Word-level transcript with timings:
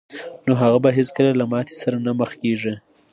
نو 0.45 0.53
هغه 0.61 0.77
به 0.83 0.89
هېڅکله 0.97 1.31
له 1.39 1.45
ماتې 1.51 1.75
سره 1.83 1.97
نه 2.05 2.11
مخ 2.19 2.31
کېږي 2.41 2.73